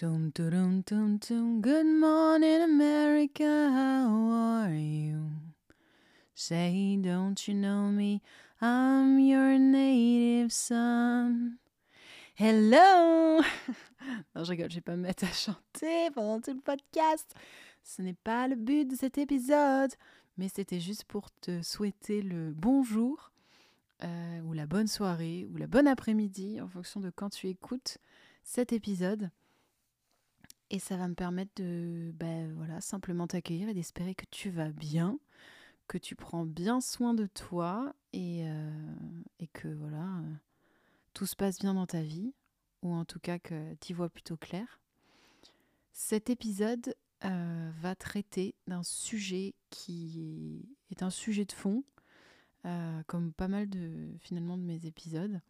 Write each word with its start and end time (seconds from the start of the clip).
Dum, 0.00 0.30
dum, 0.30 0.80
dum, 0.80 1.18
dum. 1.18 1.60
Good 1.60 1.84
morning, 1.84 2.62
America. 2.62 3.44
How 3.44 4.08
are 4.30 4.72
you? 4.72 5.28
Say, 6.34 6.96
don't 7.02 7.46
you 7.46 7.52
know 7.52 7.90
me? 7.90 8.22
I'm 8.62 9.18
your 9.18 9.58
native 9.58 10.54
son. 10.54 11.58
Hello! 12.34 13.42
je 14.36 14.50
rigole, 14.50 14.70
je 14.70 14.76
vais 14.76 14.80
pas 14.80 14.96
me 14.96 15.02
mettre 15.02 15.24
à 15.24 15.32
chanter 15.32 16.10
pendant 16.14 16.40
tout 16.40 16.54
le 16.54 16.62
podcast. 16.62 17.34
Ce 17.84 18.00
n'est 18.00 18.16
pas 18.24 18.48
le 18.48 18.56
but 18.56 18.86
de 18.86 18.96
cet 18.96 19.18
épisode, 19.18 19.92
mais 20.38 20.48
c'était 20.48 20.80
juste 20.80 21.04
pour 21.04 21.30
te 21.42 21.60
souhaiter 21.60 22.22
le 22.22 22.54
bonjour, 22.54 23.32
euh, 24.02 24.40
ou 24.46 24.54
la 24.54 24.64
bonne 24.64 24.88
soirée, 24.88 25.46
ou 25.52 25.58
la 25.58 25.66
bonne 25.66 25.86
après-midi, 25.86 26.58
en 26.58 26.68
fonction 26.68 27.00
de 27.00 27.10
quand 27.10 27.28
tu 27.28 27.48
écoutes 27.48 27.98
cet 28.42 28.72
épisode. 28.72 29.30
Et 30.70 30.78
ça 30.78 30.96
va 30.96 31.08
me 31.08 31.14
permettre 31.14 31.50
de 31.56 32.12
ben, 32.14 32.80
simplement 32.80 33.26
t'accueillir 33.26 33.68
et 33.68 33.74
d'espérer 33.74 34.14
que 34.14 34.24
tu 34.30 34.50
vas 34.50 34.70
bien, 34.70 35.18
que 35.88 35.98
tu 35.98 36.14
prends 36.14 36.46
bien 36.46 36.80
soin 36.80 37.12
de 37.12 37.26
toi 37.26 37.92
et, 38.12 38.42
euh, 38.44 38.70
que 39.52 39.66
voilà, 39.66 40.04
euh, 40.04 40.34
tout 41.12 41.26
se 41.26 41.34
passe 41.34 41.58
bien 41.58 41.74
dans 41.74 41.86
ta 41.86 42.02
vie, 42.02 42.32
ou 42.82 42.92
en 42.92 43.04
tout 43.04 43.18
cas 43.18 43.40
que 43.40 43.74
tu 43.80 43.94
vois 43.94 44.08
plutôt 44.08 44.36
clair. 44.36 44.80
Cet 45.92 46.30
épisode 46.30 46.94
euh, 47.24 47.70
va 47.80 47.96
traiter 47.96 48.54
d'un 48.68 48.84
sujet 48.84 49.54
qui 49.70 50.64
est 50.92 51.02
un 51.02 51.10
sujet 51.10 51.44
de 51.44 51.52
fond, 51.52 51.82
comme 53.08 53.32
pas 53.32 53.48
mal 53.48 53.68
de 53.68 54.08
finalement 54.20 54.56
de 54.56 54.62
mes 54.62 54.86
épisodes, 54.86 55.40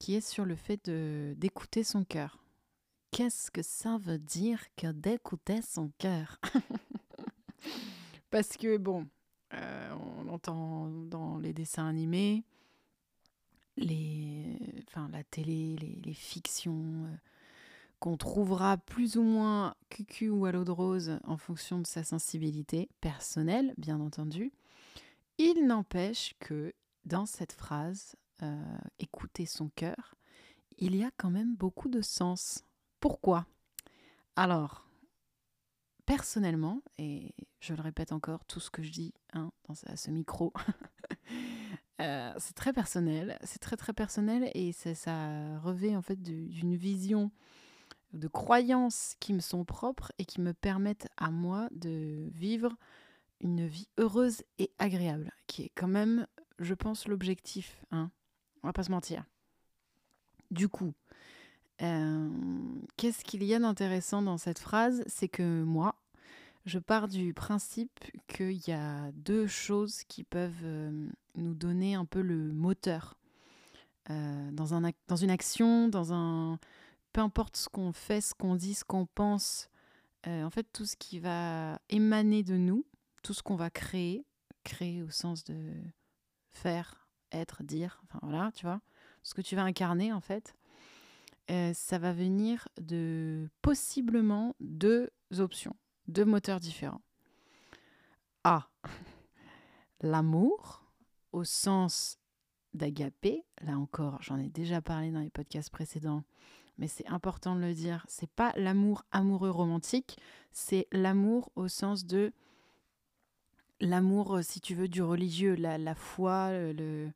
qui 0.00 0.14
est 0.14 0.26
sur 0.26 0.44
le 0.44 0.56
fait 0.56 0.90
d'écouter 0.90 1.84
son 1.84 2.04
cœur 2.04 2.41
qu'est-ce 3.12 3.50
que 3.50 3.62
ça 3.62 3.98
veut 3.98 4.18
dire 4.18 4.60
que 4.76 4.90
d'écouter 4.90 5.62
son 5.62 5.92
cœur? 5.98 6.40
Parce 8.30 8.56
que, 8.56 8.78
bon, 8.78 9.06
euh, 9.54 9.94
on 9.94 10.28
entend 10.28 10.88
dans 10.88 11.38
les 11.38 11.52
dessins 11.52 11.86
animés, 11.86 12.42
les, 13.76 14.58
enfin, 14.88 15.08
la 15.12 15.22
télé, 15.22 15.76
les, 15.76 16.14
fictions, 16.14 17.04
euh, 17.04 17.16
qu'on 18.00 18.16
trouvera 18.16 18.78
plus 18.78 19.16
ou 19.16 19.22
moins 19.22 19.74
cucu 19.90 20.30
ou 20.30 20.46
à 20.46 20.52
l'eau 20.52 20.64
de 20.64 20.70
rose 20.70 21.18
en 21.24 21.36
fonction 21.36 21.78
de 21.78 21.86
sa 21.86 22.02
sensibilité 22.02 22.88
personnelle, 23.00 23.74
bien 23.76 24.00
entendu. 24.00 24.52
Il 25.38 25.66
n'empêche 25.66 26.34
que 26.40 26.72
dans 27.04 27.26
cette 27.26 27.52
phrase, 27.52 28.16
euh, 28.42 28.78
écouter 28.98 29.46
son 29.46 29.68
cœur, 29.68 30.14
il 30.78 30.96
y 30.96 31.04
a 31.04 31.10
quand 31.16 31.30
même 31.30 31.54
beaucoup 31.54 31.88
de 31.88 32.00
sens. 32.00 32.64
Pourquoi? 33.02 33.46
Alors, 34.36 34.86
personnellement, 36.06 36.82
et 36.98 37.34
je 37.58 37.74
le 37.74 37.82
répète 37.82 38.12
encore, 38.12 38.44
tout 38.44 38.60
ce 38.60 38.70
que 38.70 38.80
je 38.80 38.92
dis 38.92 39.12
hein, 39.32 39.50
dans 39.66 39.74
ce, 39.74 39.90
à 39.90 39.96
ce 39.96 40.12
micro, 40.12 40.52
euh, 42.00 42.32
c'est 42.38 42.54
très 42.54 42.72
personnel, 42.72 43.36
c'est 43.42 43.58
très 43.58 43.76
très 43.76 43.92
personnel 43.92 44.52
et 44.54 44.70
ça 44.70 45.58
revêt 45.58 45.96
en 45.96 46.02
fait 46.02 46.22
d'une 46.22 46.76
vision 46.76 47.32
de 48.12 48.28
croyances 48.28 49.16
qui 49.18 49.32
me 49.32 49.40
sont 49.40 49.64
propres 49.64 50.12
et 50.18 50.24
qui 50.24 50.40
me 50.40 50.54
permettent 50.54 51.08
à 51.16 51.32
moi 51.32 51.68
de 51.72 52.30
vivre 52.30 52.72
une 53.40 53.66
vie 53.66 53.88
heureuse 53.98 54.44
et 54.60 54.70
agréable, 54.78 55.32
qui 55.48 55.62
est 55.64 55.72
quand 55.74 55.88
même, 55.88 56.28
je 56.60 56.74
pense, 56.74 57.08
l'objectif. 57.08 57.84
Hein 57.90 58.12
On 58.62 58.68
va 58.68 58.72
pas 58.72 58.84
se 58.84 58.92
mentir. 58.92 59.24
Du 60.52 60.68
coup, 60.68 60.94
qu'est-ce 62.96 63.24
qu'il 63.24 63.42
y 63.42 63.54
a 63.54 63.58
d'intéressant 63.58 64.22
dans 64.22 64.38
cette 64.38 64.60
phrase? 64.60 65.02
C'est 65.06 65.28
que 65.28 65.62
moi, 65.64 65.96
je 66.64 66.78
pars 66.78 67.08
du 67.08 67.34
principe 67.34 67.98
qu'il 68.28 68.66
y 68.68 68.72
a 68.72 69.10
deux 69.12 69.46
choses 69.46 70.04
qui 70.04 70.22
peuvent 70.22 70.64
nous 71.34 71.54
donner 71.54 71.94
un 71.94 72.04
peu 72.04 72.20
le 72.20 72.52
moteur 72.52 73.18
dans 74.08 74.66
une 75.16 75.30
action, 75.30 75.88
dans 75.88 76.12
un... 76.12 76.58
Peu 77.12 77.20
importe 77.20 77.56
ce 77.56 77.68
qu'on 77.68 77.92
fait, 77.92 78.20
ce 78.20 78.32
qu'on 78.32 78.54
dit, 78.54 78.74
ce 78.74 78.84
qu'on 78.84 79.06
pense, 79.06 79.68
en 80.26 80.50
fait, 80.50 80.66
tout 80.72 80.86
ce 80.86 80.96
qui 80.96 81.18
va 81.18 81.78
émaner 81.90 82.42
de 82.42 82.56
nous, 82.56 82.86
tout 83.22 83.34
ce 83.34 83.42
qu'on 83.42 83.56
va 83.56 83.70
créer, 83.70 84.24
créer 84.64 85.02
au 85.02 85.10
sens 85.10 85.44
de 85.44 85.72
faire, 86.52 87.08
être, 87.32 87.62
dire, 87.62 88.00
enfin 88.04 88.18
voilà, 88.22 88.50
tu 88.54 88.64
vois, 88.66 88.80
ce 89.22 89.34
que 89.34 89.42
tu 89.42 89.56
vas 89.56 89.62
incarner 89.62 90.12
en 90.12 90.20
fait, 90.20 90.54
euh, 91.52 91.72
ça 91.74 91.98
va 91.98 92.12
venir 92.12 92.68
de 92.80 93.48
possiblement 93.60 94.56
deux 94.60 95.10
options, 95.38 95.76
deux 96.08 96.24
moteurs 96.24 96.60
différents. 96.60 97.02
A. 98.44 98.68
L'amour, 100.00 100.82
au 101.32 101.44
sens 101.44 102.18
d'agapé. 102.74 103.44
Là 103.60 103.76
encore, 103.78 104.20
j'en 104.22 104.38
ai 104.38 104.48
déjà 104.48 104.80
parlé 104.80 105.10
dans 105.10 105.20
les 105.20 105.30
podcasts 105.30 105.70
précédents, 105.70 106.24
mais 106.78 106.88
c'est 106.88 107.06
important 107.06 107.54
de 107.54 107.60
le 107.60 107.74
dire. 107.74 108.04
C'est 108.08 108.30
pas 108.30 108.52
l'amour 108.56 109.04
amoureux 109.12 109.50
romantique, 109.50 110.18
c'est 110.52 110.88
l'amour 110.90 111.52
au 111.54 111.68
sens 111.68 112.06
de 112.06 112.32
l'amour, 113.80 114.40
si 114.42 114.60
tu 114.60 114.74
veux, 114.74 114.88
du 114.88 115.02
religieux, 115.02 115.54
la, 115.54 115.76
la 115.76 115.94
foi, 115.94 116.50
le, 116.72 117.10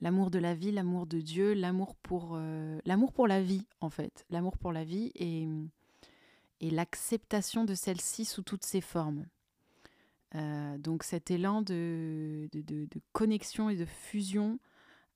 l'amour 0.00 0.30
de 0.30 0.38
la 0.38 0.54
vie, 0.54 0.72
l'amour 0.72 1.06
de 1.06 1.20
Dieu, 1.20 1.54
l'amour 1.54 1.94
pour, 1.96 2.32
euh, 2.34 2.78
l'amour 2.84 3.12
pour 3.12 3.26
la 3.26 3.42
vie, 3.42 3.66
en 3.80 3.90
fait. 3.90 4.24
L'amour 4.30 4.58
pour 4.58 4.72
la 4.72 4.84
vie 4.84 5.10
et, 5.14 5.46
et 6.60 6.70
l'acceptation 6.70 7.64
de 7.64 7.74
celle-ci 7.74 8.24
sous 8.24 8.42
toutes 8.42 8.64
ses 8.64 8.80
formes. 8.80 9.26
Euh, 10.34 10.76
donc 10.76 11.04
cet 11.04 11.30
élan 11.30 11.62
de, 11.62 12.50
de, 12.52 12.86
connexion 13.12 13.70
et 13.70 13.76
de 13.76 13.86
fusion 13.86 14.58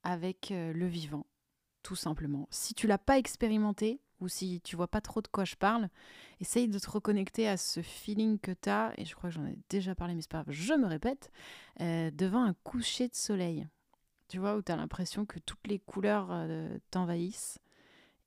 avec 0.01 0.51
euh, 0.51 0.73
le 0.73 0.87
vivant, 0.87 1.27
tout 1.83 1.95
simplement. 1.95 2.47
Si 2.49 2.73
tu 2.73 2.87
l'as 2.87 2.97
pas 2.97 3.19
expérimenté 3.19 4.01
ou 4.21 4.27
si 4.27 4.59
tu 4.61 4.75
vois 4.75 4.87
pas 4.87 5.01
trop 5.01 5.21
de 5.21 5.27
quoi 5.27 5.45
je 5.45 5.55
parle, 5.55 5.89
essaye 6.39 6.67
de 6.67 6.79
te 6.79 6.89
reconnecter 6.89 7.47
à 7.47 7.57
ce 7.57 7.81
feeling 7.83 8.39
que 8.39 8.51
tu 8.53 8.69
as, 8.69 8.91
et 8.97 9.05
je 9.05 9.13
crois 9.15 9.29
que 9.29 9.35
j'en 9.35 9.45
ai 9.45 9.57
déjà 9.69 9.93
parlé, 9.93 10.15
mais 10.15 10.21
c'est 10.21 10.31
pas 10.31 10.43
grave, 10.43 10.55
je 10.55 10.73
me 10.73 10.87
répète, 10.87 11.29
devant 11.79 12.43
un 12.43 12.53
coucher 12.63 13.09
de 13.09 13.15
soleil 13.15 13.67
tu 14.27 14.39
vois, 14.39 14.55
où 14.55 14.61
tu 14.61 14.71
as 14.71 14.75
l'impression 14.75 15.25
que 15.25 15.39
toutes 15.39 15.67
les 15.67 15.79
couleurs 15.79 16.29
euh, 16.31 16.77
t'envahissent 16.91 17.59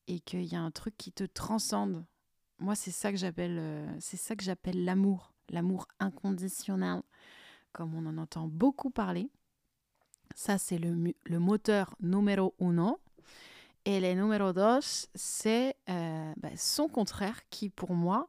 et 0.06 0.20
qu'il 0.20 0.44
y 0.44 0.54
a 0.54 0.60
un 0.60 0.70
truc 0.70 0.96
qui 0.96 1.12
te 1.12 1.24
transcende. 1.24 2.04
Moi, 2.58 2.74
c'est 2.74 2.90
ça 2.90 3.10
que 3.10 3.18
j'appelle 3.18 3.58
euh, 3.58 3.96
c'est 4.00 4.16
ça 4.16 4.36
que 4.36 4.44
j'appelle 4.44 4.84
l'amour, 4.84 5.32
l'amour 5.50 5.88
inconditionnel, 5.98 7.02
comme 7.72 7.94
on 7.94 8.06
en 8.06 8.18
entend 8.18 8.46
beaucoup 8.48 8.90
parler. 8.90 9.30
Ça, 10.34 10.58
c'est 10.58 10.78
le, 10.78 11.14
le 11.24 11.38
moteur 11.38 11.94
numéro 12.00 12.54
uno. 12.60 12.98
Et 13.84 14.00
le 14.00 14.14
numéro 14.14 14.52
dos, 14.52 14.80
c'est 15.14 15.76
euh, 15.88 16.32
bah, 16.36 16.56
son 16.56 16.88
contraire 16.88 17.48
qui, 17.50 17.70
pour 17.70 17.94
moi, 17.94 18.28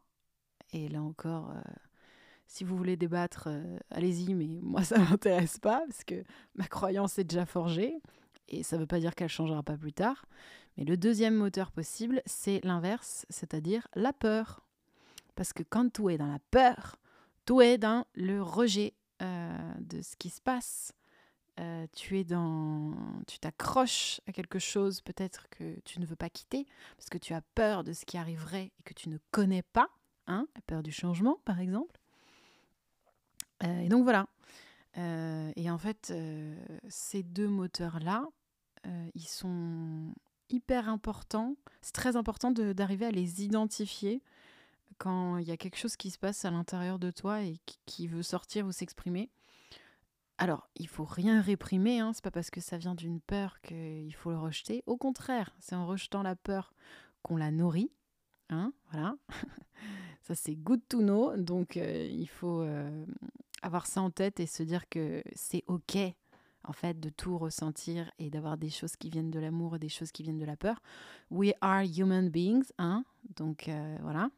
et 0.71 0.87
là 0.87 1.01
encore, 1.01 1.51
si 2.47 2.63
vous 2.63 2.75
voulez 2.77 2.97
débattre, 2.97 3.45
euh, 3.47 3.77
allez-y, 3.91 4.33
mais 4.33 4.47
moi 4.61 4.83
ça 4.83 4.97
m'intéresse 4.97 5.59
pas 5.59 5.83
parce 5.87 6.03
que 6.03 6.23
ma 6.55 6.67
croyance 6.67 7.19
est 7.19 7.25
déjà 7.25 7.45
forgée 7.45 8.01
et 8.47 8.63
ça 8.63 8.77
ne 8.77 8.81
veut 8.81 8.87
pas 8.87 8.99
dire 8.99 9.15
qu'elle 9.15 9.29
changera 9.29 9.63
pas 9.63 9.77
plus 9.77 9.93
tard. 9.93 10.25
Mais 10.77 10.85
le 10.85 10.95
deuxième 10.95 11.35
moteur 11.35 11.71
possible, 11.71 12.21
c'est 12.25 12.63
l'inverse, 12.63 13.25
c'est-à-dire 13.29 13.87
la 13.95 14.13
peur. 14.13 14.61
Parce 15.35 15.53
que 15.53 15.63
quand 15.63 15.91
tu 15.91 16.11
es 16.11 16.17
dans 16.17 16.27
la 16.27 16.39
peur, 16.51 16.97
tu 17.45 17.61
es 17.61 17.77
dans 17.77 18.05
le 18.13 18.41
rejet 18.41 18.93
euh, 19.21 19.73
de 19.79 20.01
ce 20.01 20.15
qui 20.15 20.29
se 20.29 20.41
passe. 20.41 20.93
Euh, 21.59 21.87
tu 21.91 22.19
es 22.19 22.23
dans, 22.23 22.93
tu 23.27 23.39
t'accroches 23.39 24.21
à 24.27 24.31
quelque 24.31 24.59
chose 24.59 25.01
peut-être 25.01 25.49
que 25.49 25.79
tu 25.85 25.99
ne 25.99 26.05
veux 26.05 26.15
pas 26.15 26.29
quitter 26.29 26.67
parce 26.95 27.09
que 27.09 27.17
tu 27.17 27.33
as 27.33 27.41
peur 27.41 27.83
de 27.83 27.93
ce 27.93 28.05
qui 28.05 28.15
arriverait 28.15 28.71
et 28.79 28.83
que 28.83 28.93
tu 28.93 29.09
ne 29.09 29.17
connais 29.31 29.63
pas, 29.63 29.89
hein, 30.27 30.47
la 30.53 30.61
peur 30.61 30.83
du 30.83 30.91
changement 30.91 31.39
par 31.45 31.59
exemple. 31.59 31.99
Euh, 33.63 33.79
et 33.81 33.89
donc 33.89 34.03
voilà. 34.03 34.27
Euh, 34.97 35.51
et 35.55 35.69
en 35.69 35.77
fait, 35.77 36.09
euh, 36.11 36.55
ces 36.89 37.23
deux 37.23 37.47
moteurs-là, 37.47 38.25
ils 39.15 39.27
sont 39.27 40.13
hyper 40.49 40.87
importants. 40.87 41.57
C'est 41.81 41.91
très 41.91 42.15
important 42.15 42.51
d'arriver 42.51 43.05
à 43.05 43.11
les 43.11 43.43
identifier 43.43 44.23
quand 44.97 45.39
il 45.39 45.45
y 45.45 45.51
a 45.51 45.57
quelque 45.57 45.75
chose 45.75 45.97
qui 45.97 46.09
se 46.09 46.17
passe 46.17 46.45
à 46.45 46.51
l'intérieur 46.51 46.97
de 46.97 47.11
toi 47.11 47.41
et 47.41 47.59
qui, 47.85 48.07
veut 48.07 48.23
sortir 48.23 48.65
ou 48.65 48.71
s'exprimer. 48.71 49.29
Alors, 50.37 50.69
il 50.77 50.87
faut 50.87 51.03
rien 51.03 51.41
réprimer, 51.41 51.99
hein, 51.99 52.13
c'est 52.13 52.23
pas 52.23 52.31
parce 52.31 52.49
que 52.49 52.61
ça 52.61 52.77
vient 52.77 52.95
d'une 52.95 53.19
peur 53.19 53.59
qu'il 53.59 54.15
faut 54.15 54.31
le 54.31 54.37
rejeter. 54.37 54.83
Au 54.85 54.95
contraire, 54.95 55.53
c'est 55.59 55.75
en 55.75 55.85
rejetant 55.85 56.23
la 56.23 56.37
peur 56.37 56.73
qu'on 57.21 57.35
la 57.35 57.51
nourrit. 57.51 57.91
Hein, 58.49 58.71
voilà. 58.93 59.17
ça, 60.21 60.33
c'est 60.33 60.55
good 60.55 60.79
to 60.87 60.99
know. 60.99 61.35
Donc, 61.35 61.75
il 61.75 62.29
faut 62.29 62.65
avoir 63.61 63.85
ça 63.85 64.01
en 64.01 64.11
tête 64.11 64.39
et 64.39 64.45
se 64.45 64.63
dire 64.63 64.87
que 64.89 65.23
c'est 65.35 65.63
OK. 65.67 65.97
en 66.63 66.73
fait, 66.73 66.99
de 66.99 67.09
tout 67.09 67.37
ressentir 67.37 68.11
et 68.19 68.29
d'avoir 68.29 68.57
des 68.57 68.69
choses 68.69 68.95
qui 68.97 69.09
viennent 69.09 69.31
de 69.31 69.39
l'amour 69.39 69.77
et 69.77 69.79
des 69.79 69.89
choses 69.89 70.11
qui 70.11 70.23
viennent 70.23 70.37
de 70.37 70.45
la 70.45 70.57
peur. 70.57 70.81
We 71.31 71.53
are 71.61 71.83
human 71.83 72.29
beings, 72.29 72.65
hein 72.77 73.05
Donc 73.37 73.69
euh, 73.69 73.97
voilà. 74.01 74.29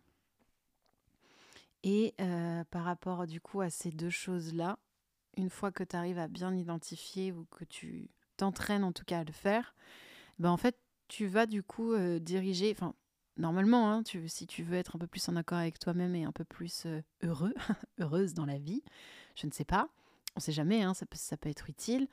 Et 1.83 2.13
euh, 2.19 2.63
par 2.66 2.83
rapport 2.83 3.25
du 3.25 3.42
coup 3.42 3.62
à 3.62 3.69
ces 3.69 3.89
deux 3.92 4.10
choses-là, 4.10 4.77
une 5.38 5.50
fois 5.50 5.72
que 5.72 5.83
tu 5.83 5.95
arrives 5.95 6.19
à 6.19 6.27
bien 6.27 6.54
identifier 6.56 7.31
ou 7.31 7.45
que 7.51 7.63
tu 7.63 8.10
t'entraînes 8.38 8.83
en 8.83 8.92
tout 8.92 9.06
cas 9.06 9.19
à 9.19 9.24
le 9.24 9.31
faire, 9.31 9.74
ben 10.38 10.51
en 10.51 10.57
fait, 10.57 10.77
tu 11.07 11.27
vas 11.27 11.45
du 11.45 11.63
coup 11.63 11.94
euh, 11.94 12.19
diriger, 12.19 12.69
normalement, 13.39 13.91
hein, 13.91 14.03
si 14.27 14.45
tu 14.47 14.63
veux 14.63 14.77
être 14.77 14.95
un 14.95 15.00
peu 15.00 15.07
plus 15.07 15.27
en 15.30 15.36
accord 15.36 15.57
avec 15.57 15.80
toi-même 15.80 16.15
et 16.15 16.24
un 16.24 16.31
peu 16.31 16.44
plus 16.44 16.86
heureux, 17.24 17.53
heureuse 18.00 18.33
dans 18.33 18.45
la 18.45 18.57
vie, 18.57 18.83
je 19.36 19.47
ne 19.47 19.51
sais 19.51 19.65
pas, 19.65 19.89
on 20.36 20.39
sait 20.39 20.51
jamais, 20.51 20.83
hein, 20.83 20.94
ça, 20.94 21.06
peut, 21.06 21.50
être 21.50 21.69
utile. 21.69 22.07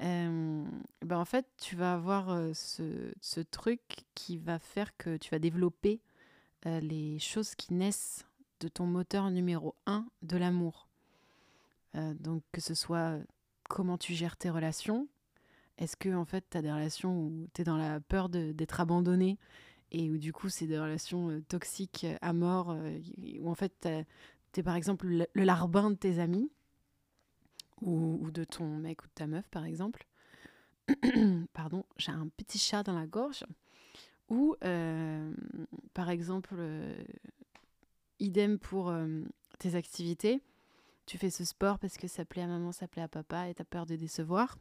ben 0.00 0.66
en 1.10 1.24
fait, 1.24 1.46
tu 1.56 1.76
vas 1.76 1.94
avoir 1.94 2.54
ce, 2.54 3.12
ce, 3.20 3.40
truc 3.40 3.80
qui 4.14 4.36
va 4.36 4.58
faire 4.58 4.96
que 4.96 5.16
tu 5.16 5.30
vas 5.30 5.38
développer 5.38 6.00
les 6.64 7.18
choses 7.18 7.54
qui 7.54 7.74
naissent 7.74 8.26
de 8.60 8.68
ton 8.68 8.86
moteur 8.86 9.30
numéro 9.30 9.74
un 9.86 10.06
de 10.22 10.36
l'amour. 10.36 10.88
donc 11.94 12.42
que 12.52 12.60
ce 12.60 12.74
soit 12.74 13.18
comment 13.68 13.98
tu 13.98 14.14
gères 14.14 14.36
tes 14.36 14.50
relations, 14.50 15.08
est-ce 15.78 15.96
que 15.96 16.14
en 16.14 16.24
fait 16.24 16.44
tu 16.50 16.56
as 16.58 16.62
des 16.62 16.72
relations 16.72 17.18
où 17.18 17.48
tu 17.52 17.62
es 17.62 17.64
dans 17.64 17.76
la 17.76 18.00
peur 18.00 18.28
d'être 18.28 18.80
abandonné 18.80 19.38
et 19.94 20.10
où 20.10 20.18
du 20.18 20.32
coup 20.32 20.48
c'est 20.48 20.66
des 20.66 20.78
relations 20.78 21.40
toxiques 21.48 22.06
à 22.20 22.32
mort, 22.32 22.76
où 23.40 23.48
en 23.48 23.54
fait 23.54 23.88
tu 24.52 24.60
es 24.60 24.62
par 24.62 24.76
exemple 24.76 25.06
le, 25.06 25.26
larbin 25.34 25.90
de 25.90 25.96
tes 25.96 26.18
amis 26.18 26.50
ou, 27.80 28.30
de 28.30 28.44
ton 28.44 28.66
mec 28.66 29.02
ou 29.02 29.06
de 29.06 29.12
ta 29.14 29.26
meuf, 29.26 29.48
par 29.48 29.64
exemple. 29.64 30.06
Pardon, 31.52 31.84
j'ai 31.96 32.12
un 32.12 32.28
petit 32.28 32.58
chat 32.58 32.82
dans 32.82 32.98
la 32.98 33.06
gorge. 33.06 33.44
Ou, 34.28 34.56
euh, 34.64 35.34
par 35.92 36.10
exemple, 36.10 36.54
euh, 36.56 36.94
idem 38.20 38.58
pour 38.58 38.88
euh, 38.88 39.22
tes 39.58 39.74
activités. 39.74 40.42
Tu 41.06 41.18
fais 41.18 41.30
ce 41.30 41.44
sport 41.44 41.78
parce 41.78 41.98
que 41.98 42.08
ça 42.08 42.24
plaît 42.24 42.42
à 42.42 42.46
maman, 42.46 42.72
ça 42.72 42.88
plaît 42.88 43.02
à 43.02 43.08
papa 43.08 43.48
et 43.48 43.54
tu 43.54 43.60
as 43.60 43.66
peur 43.66 43.84
de 43.84 43.96
décevoir. 43.96 44.56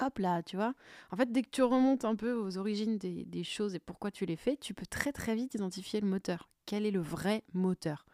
Hop 0.00 0.18
là, 0.18 0.42
tu 0.42 0.56
vois. 0.56 0.74
En 1.10 1.16
fait, 1.16 1.30
dès 1.30 1.42
que 1.42 1.50
tu 1.50 1.62
remontes 1.62 2.04
un 2.04 2.16
peu 2.16 2.32
aux 2.32 2.56
origines 2.56 2.98
des, 2.98 3.44
choses 3.44 3.74
et 3.74 3.78
pourquoi 3.78 4.10
tu 4.10 4.24
les 4.24 4.36
fais, 4.36 4.56
tu 4.56 4.74
peux 4.74 4.86
très 4.86 5.12
très 5.12 5.34
vite 5.34 5.54
identifier 5.54 6.00
le 6.00 6.06
moteur. 6.06 6.48
Quel 6.66 6.86
est 6.86 6.90
le 6.90 7.00
vrai 7.00 7.44
moteur? 7.52 8.06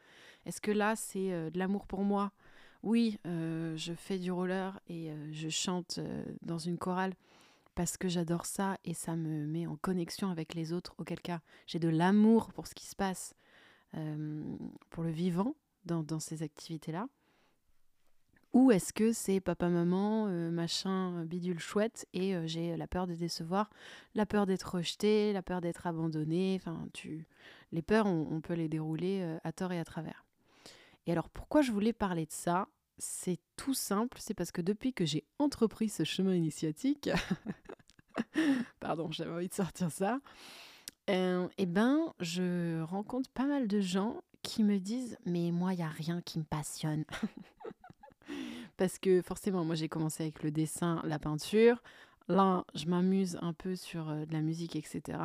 Est-ce 0.46 0.60
que 0.60 0.70
là, 0.70 0.96
c'est 0.96 1.50
de 1.50 1.58
l'amour 1.58 1.86
pour 1.86 2.02
moi? 2.02 2.32
Oui, 2.86 3.18
euh, 3.26 3.76
je 3.76 3.92
fais 3.94 4.16
du 4.16 4.30
roller 4.30 4.78
et 4.88 5.10
euh, 5.10 5.32
je 5.32 5.48
chante 5.48 5.98
euh, 5.98 6.24
dans 6.42 6.58
une 6.58 6.78
chorale 6.78 7.14
parce 7.74 7.96
que 7.96 8.08
j'adore 8.08 8.46
ça 8.46 8.78
et 8.84 8.94
ça 8.94 9.16
me 9.16 9.44
met 9.44 9.66
en 9.66 9.74
connexion 9.74 10.30
avec 10.30 10.54
les 10.54 10.72
autres, 10.72 10.94
auquel 10.96 11.20
cas 11.20 11.40
j'ai 11.66 11.80
de 11.80 11.88
l'amour 11.88 12.52
pour 12.52 12.68
ce 12.68 12.76
qui 12.76 12.86
se 12.86 12.94
passe, 12.96 13.34
pour 14.90 15.02
le 15.02 15.10
vivant 15.10 15.56
dans, 15.84 16.20
ces 16.20 16.42
activités-là. 16.42 17.06
Ou 18.56 18.70
est-ce 18.70 18.94
que 18.94 19.12
c'est 19.12 19.40
papa, 19.40 19.68
maman, 19.68 20.28
machin, 20.50 21.24
bidule 21.26 21.58
chouette 21.58 22.06
et 22.14 22.34
j'ai 22.46 22.74
la 22.76 22.86
peur 22.86 23.06
de 23.06 23.14
décevoir, 23.14 23.68
la 24.14 24.24
peur 24.24 24.46
d'être 24.46 24.76
rejeté, 24.76 25.34
la 25.34 25.42
peur 25.42 25.60
d'être 25.60 25.86
abandonné. 25.86 26.58
Enfin, 26.58 26.88
les 27.72 27.82
peurs, 27.82 28.06
on 28.06 28.40
peut 28.40 28.54
les 28.54 28.68
dérouler 28.68 29.36
à 29.44 29.52
tort 29.52 29.72
et 29.72 29.78
à 29.78 29.84
travers. 29.84 30.24
Et 31.06 31.12
alors 31.12 31.28
pourquoi 31.28 31.62
je 31.62 31.70
voulais 31.70 31.92
parler 31.92 32.26
de 32.26 32.32
ça? 32.32 32.68
C'est 32.98 33.38
tout 33.56 33.74
simple, 33.74 34.18
c'est 34.20 34.34
parce 34.34 34.50
que 34.50 34.62
depuis 34.62 34.94
que 34.94 35.04
j'ai 35.04 35.24
entrepris 35.38 35.90
ce 35.90 36.04
chemin 36.04 36.34
initiatique, 36.34 37.10
pardon, 38.80 39.10
j'avais 39.12 39.32
envie 39.32 39.48
de 39.48 39.54
sortir 39.54 39.90
ça, 39.90 40.20
euh, 41.10 41.46
eh 41.58 41.66
ben, 41.66 42.14
je 42.20 42.80
rencontre 42.82 43.30
pas 43.30 43.44
mal 43.44 43.68
de 43.68 43.80
gens 43.80 44.22
qui 44.42 44.64
me 44.64 44.78
disent 44.78 45.18
Mais 45.26 45.50
moi, 45.50 45.74
il 45.74 45.76
n'y 45.76 45.82
a 45.82 45.88
rien 45.88 46.22
qui 46.22 46.38
me 46.38 46.44
passionne. 46.44 47.04
parce 48.76 48.98
que 48.98 49.22
forcément, 49.22 49.64
moi, 49.64 49.74
j'ai 49.74 49.88
commencé 49.88 50.22
avec 50.24 50.42
le 50.42 50.50
dessin, 50.50 51.00
la 51.04 51.18
peinture. 51.18 51.82
Là, 52.28 52.64
je 52.74 52.86
m'amuse 52.86 53.38
un 53.40 53.52
peu 53.52 53.76
sur 53.76 54.06
de 54.06 54.32
la 54.32 54.42
musique, 54.42 54.76
etc. 54.76 55.18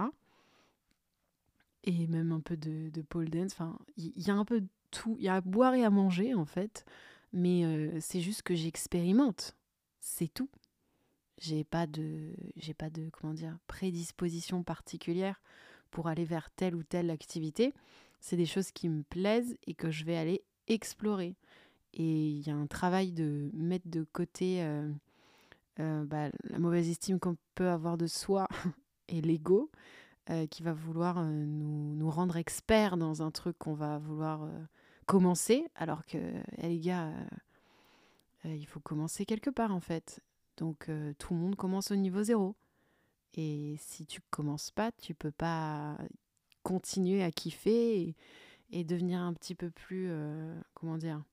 Et 1.83 2.07
même 2.07 2.31
un 2.31 2.41
peu 2.41 2.57
de, 2.57 2.89
de 2.89 3.01
pole 3.01 3.29
dance. 3.29 3.53
Enfin, 3.53 3.77
il 3.97 4.11
y, 4.15 4.27
y, 4.27 4.31
a 4.31 4.35
un 4.35 4.45
peu 4.45 4.61
de 4.61 4.67
tout. 4.91 5.15
Il 5.17 5.25
y 5.25 5.29
a 5.29 5.35
à 5.35 5.41
boire 5.41 5.73
et 5.73 5.83
à 5.83 5.89
manger, 5.89 6.35
en 6.35 6.45
fait 6.45 6.85
mais 7.33 7.99
c'est 7.99 8.21
juste 8.21 8.43
que 8.43 8.55
j'expérimente, 8.55 9.55
c'est 9.99 10.27
tout. 10.33 10.49
J'ai 11.37 11.63
pas 11.63 11.87
de, 11.87 12.33
j'ai 12.57 12.73
pas 12.73 12.89
de, 12.89 13.09
comment 13.09 13.33
dire, 13.33 13.57
prédisposition 13.67 14.63
particulière 14.63 15.41
pour 15.89 16.07
aller 16.07 16.25
vers 16.25 16.51
telle 16.51 16.75
ou 16.75 16.83
telle 16.83 17.09
activité. 17.09 17.73
C'est 18.19 18.37
des 18.37 18.45
choses 18.45 18.71
qui 18.71 18.89
me 18.89 19.03
plaisent 19.03 19.57
et 19.65 19.73
que 19.73 19.89
je 19.89 20.05
vais 20.05 20.17
aller 20.17 20.43
explorer. 20.67 21.35
Et 21.93 22.29
il 22.29 22.47
y 22.47 22.49
a 22.49 22.55
un 22.55 22.67
travail 22.67 23.11
de 23.11 23.49
mettre 23.53 23.89
de 23.89 24.05
côté 24.13 24.65
bah, 25.77 26.29
la 26.43 26.59
mauvaise 26.59 26.89
estime 26.89 27.19
qu'on 27.19 27.37
peut 27.55 27.69
avoir 27.69 27.97
de 27.97 28.07
soi 28.07 28.47
et 29.09 29.21
l'ego 29.21 29.69
qui 30.49 30.63
va 30.63 30.71
vouloir 30.71 31.21
nous, 31.25 31.95
nous, 31.95 32.09
rendre 32.09 32.37
experts 32.37 32.95
dans 32.95 33.21
un 33.21 33.31
truc 33.31 33.57
qu'on 33.57 33.73
va 33.73 33.97
vouloir 33.97 34.47
commencer, 35.11 35.67
alors 35.75 36.05
que 36.05 36.17
eh, 36.57 36.69
les 36.69 36.79
gars, 36.79 37.07
euh, 37.07 37.25
euh, 38.45 38.55
il 38.55 38.65
faut 38.65 38.79
commencer 38.79 39.25
quelque 39.25 39.49
part 39.49 39.73
en 39.73 39.81
fait. 39.81 40.21
Donc 40.55 40.87
euh, 40.87 41.13
tout 41.17 41.33
le 41.33 41.39
monde 41.41 41.57
commence 41.57 41.91
au 41.91 41.97
niveau 41.97 42.23
zéro. 42.23 42.55
Et 43.33 43.75
si 43.77 44.05
tu 44.05 44.21
commences 44.29 44.71
pas, 44.71 44.93
tu 44.93 45.13
peux 45.13 45.31
pas 45.31 45.97
continuer 46.63 47.23
à 47.23 47.31
kiffer 47.31 48.15
et, 48.71 48.83
devenir 48.85 49.19
un 49.19 49.33
petit 49.33 49.55
peu 49.55 49.69
plus, 49.69 50.09
comment 50.73 50.97
dire, 50.97 51.23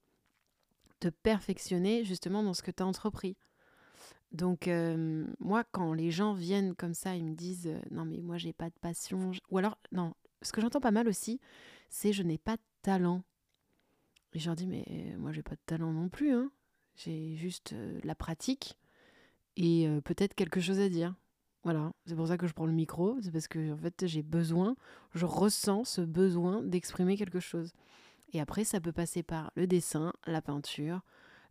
te 1.01 1.09
perfectionner 1.09 2.05
justement 2.05 2.43
dans 2.43 2.55
ce 2.55 2.63
que 2.63 2.71
tu 2.71 2.83
as 2.83 2.87
entrepris. 2.87 3.37
Donc 4.33 4.69
moi, 5.39 5.65
quand 5.73 5.95
les 5.95 6.11
gens 6.11 6.35
viennent 6.35 6.75
comme 6.75 6.95
ça, 6.95 7.17
ils 7.17 7.25
me 7.25 7.35
disent 7.35 7.73
non 7.91 8.05
mais 8.05 8.21
moi 8.21 8.37
j'ai 8.37 8.53
pas 8.53 8.69
de 8.69 8.79
passion, 8.81 9.33
ou 9.51 9.59
alors 9.59 9.79
non, 9.91 10.13
ce 10.43 10.53
que 10.53 10.61
j'entends 10.61 10.81
pas 10.81 10.91
mal 10.91 11.09
aussi, 11.09 11.41
c'est 11.89 12.13
je 12.13 12.23
n'ai 12.23 12.39
pas 12.39 12.57
de 12.57 12.63
talent. 12.83 13.23
Et 14.35 14.39
je 14.39 14.47
leur 14.47 14.57
dis, 14.57 14.67
mais 14.67 14.85
euh, 14.91 15.19
moi, 15.19 15.33
j'ai 15.33 15.43
pas 15.43 15.55
de 15.55 15.61
talent 15.67 15.93
non 15.93 16.09
plus. 16.09 16.33
Hein. 16.33 16.51
J'ai 16.97 17.37
juste 17.37 17.73
euh, 17.73 17.99
la 18.05 18.15
pratique 18.15 18.77
et 19.57 19.89
euh, 19.89 20.01
peut-être 20.01 20.35
quelque 20.35 20.61
chose 20.61 20.81
à 20.81 20.89
dire. 20.89 21.15
Voilà, 21.65 21.93
c'est 22.07 22.15
pour 22.15 22.29
ça 22.29 22.39
que 22.39 22.47
je 22.47 22.53
prends 22.53 22.67
le 22.67 22.73
micro. 22.73 23.19
C'est 23.21 23.33
parce 23.33 23.49
que, 23.49 23.73
en 23.73 23.77
fait, 23.77 24.07
j'ai 24.07 24.23
besoin, 24.23 24.77
je 25.15 25.27
ressens 25.27 25.85
ce 25.85 26.01
besoin 26.01 26.63
d'exprimer 26.63 27.17
quelque 27.17 27.41
chose. 27.41 27.73
Et 28.33 28.41
après, 28.41 28.65
ça 28.65 28.81
peut 28.81 28.93
passer 28.93 29.23
par 29.23 29.53
le 29.55 29.67
dessin, 29.67 30.13
la 30.27 30.43
peinture, 30.43 31.03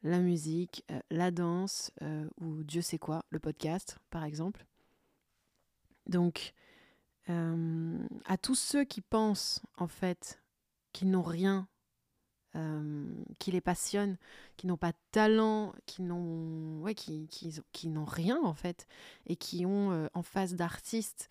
la 0.03 0.19
musique, 0.19 0.85
la 1.09 1.31
danse, 1.31 1.91
ou 2.39 2.63
Dieu 2.63 2.81
sait 2.81 2.99
quoi, 2.99 3.25
le 3.29 3.39
podcast, 3.39 3.97
par 4.11 4.23
exemple. 4.23 4.65
Donc, 6.05 6.53
à 7.27 8.37
tous 8.37 8.55
ceux 8.55 8.83
qui 8.83 9.01
pensent, 9.01 9.63
en 9.77 9.87
fait, 9.87 10.41
qu'ils 10.93 11.09
n'ont 11.09 11.23
rien 11.23 11.67
euh, 12.57 13.05
qui 13.37 13.51
les 13.51 13.61
passionnent, 13.61 14.17
qui 14.55 14.65
n'ont 14.65 14.77
pas 14.77 14.91
de 14.91 14.97
talent, 15.11 15.75
qui 15.85 16.01
n'ont 16.01 16.81
ouais, 16.81 16.95
qui, 16.95 17.29
n'ont 17.83 18.05
rien 18.05 18.39
en 18.41 18.55
fait, 18.55 18.87
et 19.27 19.35
qui 19.35 19.65
ont 19.65 19.91
euh, 19.91 20.07
en 20.15 20.23
face 20.23 20.55
d'artistes 20.55 21.29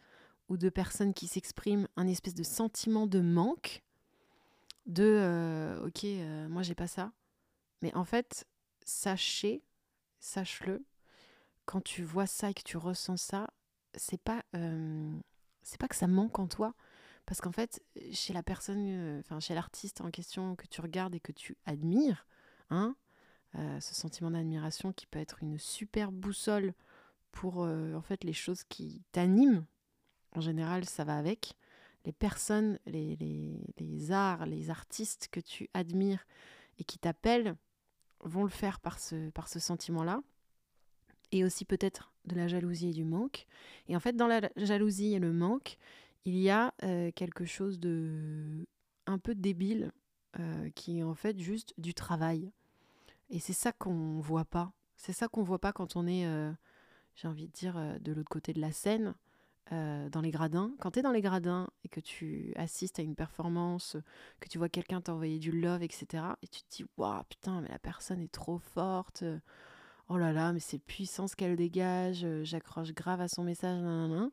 ou 0.48 0.56
de 0.56 0.68
personnes 0.68 1.14
qui 1.14 1.26
s'expriment 1.26 1.88
un 1.96 2.06
espèce 2.06 2.34
de 2.34 2.44
sentiment 2.44 3.08
de 3.08 3.20
manque, 3.20 3.82
de 4.86 5.04
euh, 5.04 5.86
ok, 5.86 6.04
moi 6.50 6.62
j'ai 6.62 6.74
pas 6.74 6.86
ça. 6.86 7.12
Mais 7.82 7.94
en 7.94 8.04
fait, 8.04 8.46
sachez, 8.84 9.62
sache-le, 10.20 10.84
quand 11.66 11.82
tu 11.82 12.02
vois 12.04 12.26
ça 12.26 12.50
et 12.50 12.54
que 12.54 12.62
tu 12.62 12.76
ressens 12.76 13.18
ça, 13.18 13.50
c'est 13.94 14.20
pas, 14.20 14.44
c'est 15.62 15.80
pas 15.80 15.88
que 15.88 15.96
ça 15.96 16.06
manque 16.06 16.38
en 16.38 16.46
toi, 16.46 16.74
parce 17.26 17.40
qu'en 17.40 17.52
fait, 17.52 17.82
chez 18.12 18.32
la 18.32 18.44
personne, 18.44 18.86
euh, 18.88 19.20
enfin 19.20 19.40
chez 19.40 19.54
l'artiste 19.54 20.00
en 20.00 20.10
question 20.10 20.54
que 20.54 20.66
tu 20.68 20.80
regardes 20.80 21.14
et 21.14 21.20
que 21.20 21.32
tu 21.32 21.56
admires, 21.66 22.26
hein, 22.70 22.96
euh, 23.56 23.80
ce 23.80 23.94
sentiment 23.94 24.30
d'admiration 24.30 24.92
qui 24.92 25.06
peut 25.06 25.18
être 25.18 25.42
une 25.42 25.58
super 25.58 26.12
boussole 26.12 26.72
pour 27.32 27.64
euh, 27.64 27.94
en 27.94 28.00
fait 28.00 28.22
les 28.22 28.32
choses 28.32 28.62
qui 28.64 29.02
t'animent. 29.10 29.66
En 30.36 30.40
général, 30.40 30.84
ça 30.84 31.02
va 31.02 31.16
avec. 31.18 31.56
Les 32.06 32.12
personnes, 32.12 32.78
les, 32.86 33.16
les, 33.16 33.60
les 33.78 34.12
arts, 34.12 34.46
les 34.46 34.70
artistes 34.70 35.28
que 35.30 35.40
tu 35.40 35.68
admires 35.74 36.26
et 36.78 36.84
qui 36.84 36.98
t'appellent 36.98 37.56
vont 38.20 38.44
le 38.44 38.50
faire 38.50 38.80
par 38.80 38.98
ce, 38.98 39.30
par 39.30 39.48
ce 39.48 39.58
sentiment-là. 39.58 40.22
Et 41.32 41.44
aussi 41.44 41.64
peut-être 41.64 42.12
de 42.24 42.36
la 42.36 42.48
jalousie 42.48 42.90
et 42.90 42.92
du 42.92 43.04
manque. 43.04 43.46
Et 43.88 43.96
en 43.96 44.00
fait, 44.00 44.14
dans 44.14 44.28
la 44.28 44.48
jalousie 44.56 45.14
et 45.14 45.18
le 45.18 45.32
manque, 45.32 45.76
il 46.24 46.36
y 46.38 46.50
a 46.50 46.74
euh, 46.82 47.10
quelque 47.12 47.44
chose 47.44 47.78
de 47.78 48.66
un 49.06 49.18
peu 49.18 49.34
débile 49.34 49.92
euh, 50.38 50.70
qui 50.70 50.98
est 50.98 51.02
en 51.02 51.14
fait 51.14 51.38
juste 51.38 51.74
du 51.78 51.94
travail. 51.94 52.52
Et 53.30 53.40
c'est 53.40 53.52
ça 53.52 53.72
qu'on 53.72 54.20
voit 54.20 54.44
pas. 54.44 54.72
C'est 54.96 55.12
ça 55.12 55.28
qu'on 55.28 55.42
voit 55.42 55.60
pas 55.60 55.72
quand 55.72 55.96
on 55.96 56.06
est, 56.06 56.26
euh, 56.26 56.52
j'ai 57.14 57.28
envie 57.28 57.48
de 57.48 57.52
dire, 57.52 58.00
de 58.00 58.12
l'autre 58.12 58.30
côté 58.30 58.52
de 58.52 58.60
la 58.60 58.72
scène, 58.72 59.14
euh, 59.72 60.08
dans 60.10 60.20
les 60.20 60.30
gradins. 60.30 60.72
Quand 60.80 60.92
tu 60.92 61.00
es 61.00 61.02
dans 61.02 61.12
les 61.12 61.22
gradins 61.22 61.68
et 61.84 61.88
que 61.88 62.00
tu 62.00 62.52
assistes 62.56 62.98
à 62.98 63.02
une 63.02 63.14
performance, 63.14 63.96
que 64.40 64.48
tu 64.48 64.58
vois 64.58 64.68
quelqu'un 64.68 65.00
t'envoyer 65.00 65.38
du 65.38 65.52
love, 65.52 65.82
etc., 65.82 66.24
et 66.42 66.48
tu 66.48 66.62
te 66.62 66.76
dis, 66.76 66.84
waouh, 66.96 67.22
putain, 67.24 67.60
mais 67.60 67.68
la 67.68 67.78
personne 67.78 68.20
est 68.20 68.32
trop 68.32 68.58
forte. 68.58 69.24
Oh 70.08 70.18
là 70.18 70.32
là, 70.32 70.52
mais 70.52 70.60
c'est 70.60 70.78
puissant 70.78 71.26
ce 71.26 71.34
qu'elle 71.34 71.56
dégage, 71.56 72.26
j'accroche 72.42 72.92
grave 72.92 73.20
à 73.20 73.28
son 73.28 73.42
message, 73.42 73.80
nan, 73.82 74.30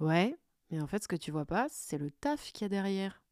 Ouais, 0.00 0.36
mais 0.70 0.80
en 0.80 0.86
fait, 0.86 1.02
ce 1.02 1.08
que 1.08 1.16
tu 1.16 1.30
vois 1.30 1.44
pas, 1.44 1.66
c'est 1.70 1.98
le 1.98 2.10
taf 2.10 2.52
qu'il 2.52 2.64
y 2.64 2.66
a 2.66 2.68
derrière. 2.68 3.22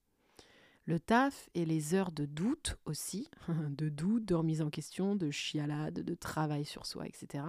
Le 0.84 0.98
taf 0.98 1.48
et 1.54 1.64
les 1.64 1.94
heures 1.94 2.12
de 2.12 2.26
doute 2.26 2.76
aussi, 2.84 3.30
de 3.48 3.88
doute, 3.88 4.24
de 4.24 4.34
remise 4.34 4.62
en 4.62 4.70
question, 4.70 5.16
de 5.16 5.30
chialade, 5.30 6.00
de 6.00 6.14
travail 6.14 6.64
sur 6.64 6.86
soi, 6.86 7.06
etc. 7.06 7.44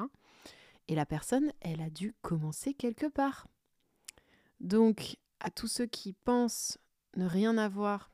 Et 0.88 0.96
la 0.96 1.06
personne, 1.06 1.52
elle 1.62 1.82
a 1.82 1.90
dû 1.90 2.14
commencer 2.22 2.74
quelque 2.74 3.08
part. 3.08 3.48
Donc, 4.64 5.18
à 5.42 5.52
tous 5.52 5.68
ceux 5.68 5.86
qui 5.86 6.14
pensent 6.14 6.80
ne 7.18 7.26
rien 7.26 7.58
avoir 7.58 8.12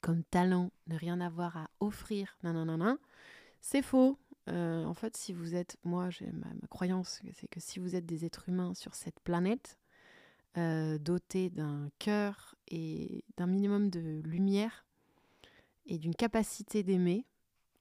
comme 0.00 0.24
talent, 0.24 0.70
ne 0.88 0.96
rien 0.96 1.20
avoir 1.20 1.56
à 1.56 1.70
offrir, 1.80 2.36
nanana, 2.42 2.98
c'est 3.60 3.82
faux. 3.82 4.18
Euh, 4.48 4.84
en 4.84 4.94
fait, 4.94 5.16
si 5.16 5.32
vous 5.32 5.54
êtes, 5.54 5.76
moi, 5.84 6.10
j'ai 6.10 6.30
ma, 6.32 6.48
croyance, 6.70 7.22
c'est 7.34 7.48
que 7.48 7.60
si 7.60 7.78
vous 7.78 7.94
êtes 7.94 8.06
des 8.06 8.24
êtres 8.24 8.48
humains 8.48 8.74
sur 8.74 8.94
cette 8.94 9.20
planète, 9.20 9.78
euh, 10.56 10.98
dotés 10.98 11.50
d'un 11.50 11.90
cœur 11.98 12.56
et 12.66 13.24
d'un 13.36 13.46
minimum 13.46 13.90
de 13.90 14.20
lumière 14.24 14.86
et 15.86 15.98
d'une 15.98 16.14
capacité 16.14 16.82
d'aimer, 16.82 17.26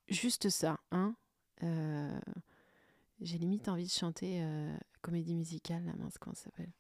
juste 0.08 0.50
ça, 0.50 0.80
hein. 0.92 1.16
Euh, 1.64 2.20
j'ai 3.20 3.40
limite 3.40 3.68
envie 3.68 3.86
de 3.86 3.92
chanter 3.92 4.46
comédie 5.02 5.34
musicale, 5.34 5.84
la 5.86 5.94
mince, 5.94 6.20
comment 6.20 6.36
ça 6.36 6.44
s'appelle? 6.46 6.72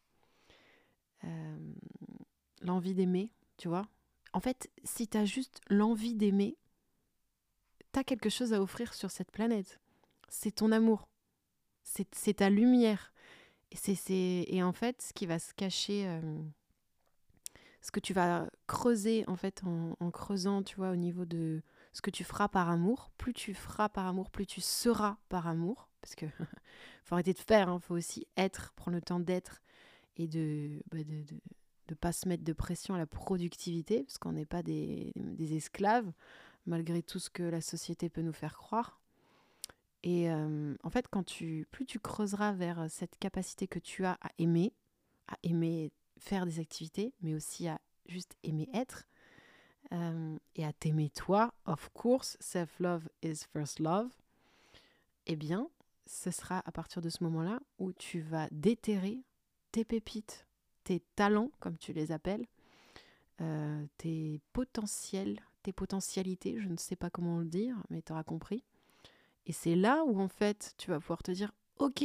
L'envie 2.61 2.93
d'aimer, 2.93 3.31
tu 3.57 3.67
vois. 3.67 3.87
En 4.33 4.39
fait, 4.39 4.69
si 4.83 5.07
tu 5.07 5.17
as 5.17 5.25
juste 5.25 5.61
l'envie 5.69 6.15
d'aimer, 6.15 6.57
tu 7.93 7.99
as 7.99 8.03
quelque 8.03 8.29
chose 8.29 8.53
à 8.53 8.61
offrir 8.61 8.93
sur 8.93 9.11
cette 9.11 9.31
planète. 9.31 9.79
C'est 10.29 10.51
ton 10.51 10.71
amour. 10.71 11.07
C'est 11.83 12.33
ta 12.33 12.49
lumière. 12.49 13.13
Et, 13.71 14.55
et 14.55 14.63
en 14.63 14.73
fait, 14.73 15.01
ce 15.01 15.13
qui 15.13 15.25
va 15.25 15.39
se 15.39 15.53
cacher, 15.53 16.07
euh, 16.07 16.21
ce 17.81 17.91
que 17.91 17.99
tu 17.99 18.13
vas 18.13 18.49
creuser 18.67 19.23
en 19.27 19.35
fait 19.35 19.61
en, 19.63 20.11
creusant, 20.11 20.61
tu 20.61 20.75
vois, 20.75 20.91
au 20.91 20.95
niveau 20.95 21.25
de 21.25 21.61
ce 21.93 22.01
que 22.01 22.09
tu 22.09 22.23
feras 22.23 22.49
par 22.49 22.69
amour, 22.69 23.11
plus 23.17 23.33
tu 23.33 23.53
feras 23.53 23.89
par 23.89 24.05
amour, 24.07 24.29
plus 24.29 24.45
tu 24.45 24.61
seras 24.61 25.17
par 25.29 25.47
amour. 25.47 25.89
Parce 26.01 26.15
que 26.15 26.25
faut 27.05 27.15
arrêter 27.15 27.33
de 27.33 27.39
faire, 27.39 27.67
il 27.67 27.71
hein, 27.71 27.79
faut 27.79 27.95
aussi 27.95 28.27
être, 28.35 28.73
prendre 28.73 28.95
le 28.95 29.01
temps 29.01 29.19
d'être 29.19 29.61
et 30.17 30.27
de, 30.27 30.81
bah, 30.91 31.03
de, 31.03 31.23
de 31.87 31.95
pas 31.95 32.11
se 32.11 32.27
mettre 32.27 32.43
de 32.43 32.53
pression 32.53 32.93
à 32.93 32.97
la 32.97 33.05
productivité, 33.05 34.03
parce 34.03 34.17
qu'on 34.17 34.33
n'est 34.33 34.45
pas 34.45 34.63
des, 34.63 35.13
esclaves, 35.39 36.11
malgré 36.65 37.01
tout 37.01 37.19
ce 37.19 37.29
que 37.29 37.43
la 37.43 37.61
société 37.61 38.09
peut 38.09 38.21
nous 38.21 38.33
faire 38.33 38.57
croire. 38.57 38.99
Et 40.03 40.29
euh, 40.29 40.75
en 40.83 40.89
fait, 40.89 41.07
quand 41.09 41.23
tu, 41.23 41.67
plus 41.71 41.85
tu 41.85 41.99
creuseras 41.99 42.53
vers 42.53 42.85
cette 42.89 43.17
capacité 43.17 43.67
que 43.67 43.79
tu 43.79 44.05
as 44.05 44.17
à 44.21 44.29
aimer, 44.37 44.73
à 45.27 45.37
aimer 45.43 45.91
faire 46.19 46.45
des 46.45 46.59
activités, 46.59 47.13
mais 47.21 47.33
aussi 47.33 47.67
à 47.67 47.79
juste 48.07 48.35
aimer 48.43 48.69
être, 48.73 49.07
euh, 49.93 50.37
et 50.55 50.65
à 50.65 50.73
t'aimer 50.73 51.09
toi, 51.09 51.53
of 51.65 51.89
course, 51.93 52.37
self-love 52.39 53.07
is 53.23 53.45
first 53.53 53.79
love, 53.79 54.09
eh 55.25 55.35
bien, 55.35 55.69
ce 56.05 56.31
sera 56.31 56.61
à 56.65 56.71
partir 56.71 57.01
de 57.01 57.09
ce 57.09 57.23
moment-là 57.23 57.59
où 57.79 57.91
tu 57.93 58.21
vas 58.21 58.47
déterrer 58.51 59.19
tes 59.71 59.85
pépites, 59.85 60.47
tes 60.83 61.01
talents, 61.15 61.51
comme 61.59 61.77
tu 61.77 61.93
les 61.93 62.11
appelles, 62.11 62.45
euh, 63.41 63.85
tes 63.97 64.41
potentiels, 64.53 65.39
tes 65.63 65.73
potentialités, 65.73 66.59
je 66.59 66.67
ne 66.67 66.77
sais 66.77 66.95
pas 66.95 67.09
comment 67.09 67.39
le 67.39 67.45
dire, 67.45 67.75
mais 67.89 68.01
tu 68.01 68.11
auras 68.11 68.23
compris. 68.23 68.63
Et 69.45 69.53
c'est 69.53 69.75
là 69.75 70.03
où 70.05 70.19
en 70.19 70.27
fait 70.27 70.73
tu 70.77 70.89
vas 70.89 70.99
pouvoir 70.99 71.23
te 71.23 71.31
dire, 71.31 71.51
ok, 71.77 72.03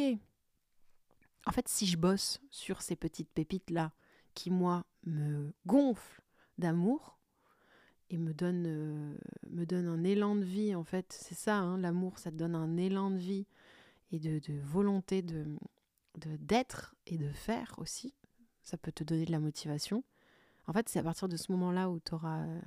en 1.47 1.52
fait 1.52 1.69
si 1.69 1.87
je 1.87 1.97
bosse 1.97 2.40
sur 2.50 2.83
ces 2.83 2.97
petites 2.97 3.31
pépites-là, 3.31 3.92
qui 4.35 4.50
moi 4.50 4.85
me 5.04 5.52
gonflent 5.66 6.23
d'amour, 6.59 7.19
et 8.12 8.19
me 8.19 8.35
donne, 8.35 8.66
euh, 8.66 9.87
un 9.88 10.04
élan 10.04 10.37
de 10.37 10.45
vie, 10.45 10.75
en 10.75 10.85
fait, 10.85 11.16
c'est 11.19 11.35
ça, 11.35 11.57
hein, 11.57 11.78
l'amour, 11.78 12.19
ça 12.19 12.31
te 12.31 12.37
donne 12.37 12.54
un 12.54 12.76
élan 12.76 13.11
de 13.11 13.16
vie 13.16 13.47
et 14.11 14.19
de 14.19 14.61
volonté 14.61 15.23
de 15.23 15.47
d'être 16.16 16.95
et 17.07 17.19
de 17.19 17.31
faire 17.33 17.75
aussi 17.78 18.14
ça 18.62 18.76
peut 18.76 18.92
te 18.92 19.04
donner 19.04 19.25
de 19.25 19.33
la 19.33 19.40
motivation. 19.40 20.04
En 20.66 20.73
fait, 20.73 20.88
c'est 20.88 21.00
à 21.00 21.02
partir 21.02 21.28
de 21.28 21.37
ce 21.37 21.50
moment-là 21.52 21.90
où 21.90 22.00
tu 22.00 22.14
auras 22.14 22.47
euh, 22.47 22.61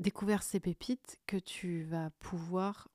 découvert 0.00 0.42
ces 0.42 0.60
pépites 0.60 1.18
que 1.26 1.36
tu 1.36 1.82
vas 1.82 2.10
pouvoir 2.20 2.88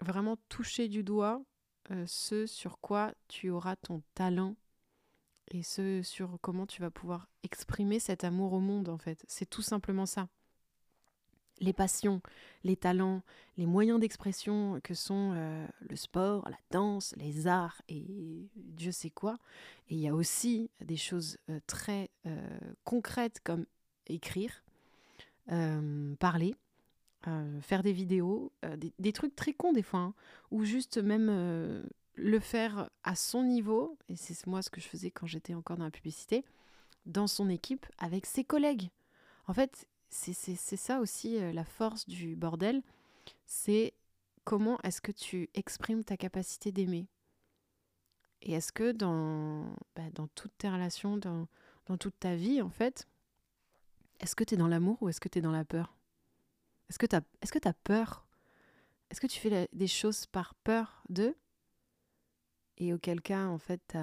vraiment 0.00 0.36
toucher 0.48 0.88
du 0.88 1.02
doigt 1.02 1.42
euh, 1.90 2.04
ce 2.06 2.46
sur 2.46 2.78
quoi 2.80 3.12
tu 3.26 3.50
auras 3.50 3.76
ton 3.76 4.02
talent 4.14 4.56
et 5.48 5.62
ce 5.62 6.02
sur 6.02 6.38
comment 6.40 6.66
tu 6.66 6.80
vas 6.80 6.90
pouvoir 6.90 7.28
exprimer 7.42 7.98
cet 7.98 8.22
amour 8.22 8.52
au 8.52 8.60
monde 8.60 8.88
en 8.88 8.98
fait. 8.98 9.24
C'est 9.26 9.48
tout 9.48 9.62
simplement 9.62 10.06
ça 10.06 10.28
les 11.60 11.72
passions, 11.72 12.20
les 12.64 12.76
talents, 12.76 13.22
les 13.56 13.66
moyens 13.66 14.00
d'expression 14.00 14.80
que 14.82 14.94
sont 14.94 15.32
euh, 15.34 15.66
le 15.88 15.96
sport, 15.96 16.48
la 16.48 16.58
danse, 16.70 17.14
les 17.16 17.46
arts 17.46 17.82
et 17.88 18.48
Dieu 18.54 18.92
sait 18.92 19.10
quoi. 19.10 19.38
Et 19.88 19.94
il 19.94 20.00
y 20.00 20.08
a 20.08 20.14
aussi 20.14 20.70
des 20.80 20.96
choses 20.96 21.38
euh, 21.50 21.58
très 21.66 22.10
euh, 22.26 22.58
concrètes 22.84 23.40
comme 23.42 23.66
écrire, 24.06 24.62
parler, 26.18 26.54
faire 27.60 27.82
des 27.82 27.92
vidéos, 27.92 28.52
des, 28.98 29.12
trucs 29.12 29.34
très 29.34 29.52
cons 29.52 29.72
des 29.72 29.82
fois, 29.82 30.00
hein, 30.00 30.14
ou 30.50 30.64
juste 30.64 30.98
même 30.98 31.84
le 32.14 32.40
faire 32.40 32.90
à 33.02 33.14
son 33.14 33.44
niveau, 33.44 33.96
et 34.08 34.16
c'est 34.16 34.46
moi 34.46 34.60
ce 34.60 34.70
que 34.70 34.80
je 34.80 34.88
faisais 34.88 35.10
quand 35.10 35.26
j'étais 35.26 35.54
encore 35.54 35.76
dans 35.76 35.84
la 35.84 35.90
publicité, 35.90 36.44
dans 37.06 37.26
son 37.26 37.48
équipe, 37.48 37.86
avec 37.98 38.26
ses 38.26 38.44
collègues. 38.44 38.90
En 39.46 39.54
fait, 39.54 39.86
c'est 40.10 40.76
ça 40.76 41.00
aussi 41.00 41.38
euh, 41.38 41.52
la 41.52 41.64
force 41.64 42.06
du 42.08 42.36
bordel, 42.36 42.82
c'est 43.46 43.94
comment 44.44 44.78
est-ce 44.82 45.00
que 45.00 45.12
tu 45.12 45.50
exprimes 45.54 46.04
ta 46.04 46.16
capacité 46.16 46.72
d'aimer. 46.72 47.06
Et 48.40 48.52
est-ce 48.52 48.72
que 48.72 48.92
dans, 48.92 49.74
bah, 49.96 50.04
toutes 50.34 50.56
tes 50.58 50.70
relations, 50.70 51.16
dans, 51.16 51.48
toute 51.98 52.18
ta 52.18 52.36
vie, 52.36 52.62
en 52.62 52.70
fait, 52.70 53.06
est-ce 54.20 54.36
que 54.36 54.44
tu 54.44 54.54
es 54.54 54.56
dans 54.56 54.68
l'amour 54.68 54.96
ou 55.02 55.08
est-ce 55.08 55.20
que 55.20 55.28
tu 55.28 55.38
es 55.38 55.42
dans 55.42 55.52
la 55.52 55.64
peur? 55.64 55.94
Est-ce 56.88 56.98
que 56.98 57.06
tu 57.58 57.68
as 57.68 57.74
peur? 57.84 58.26
Est-ce 59.10 59.20
que 59.20 59.26
tu 59.26 59.40
fais 59.40 59.68
des 59.72 59.86
choses 59.86 60.26
par 60.26 60.54
peur 60.54 61.02
d'eux? 61.08 61.36
Et 62.78 62.92
auquel 62.94 63.20
cas, 63.20 63.46
en 63.46 63.58
fait, 63.58 63.96